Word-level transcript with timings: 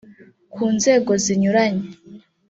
ku 0.53 0.63
nzego 0.75 1.11
zinyuranye 1.23 1.87